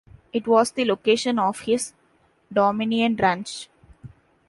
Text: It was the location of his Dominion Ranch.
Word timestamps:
It 0.33 0.47
was 0.47 0.71
the 0.71 0.83
location 0.85 1.37
of 1.37 1.59
his 1.59 1.93
Dominion 2.51 3.15
Ranch. 3.17 3.69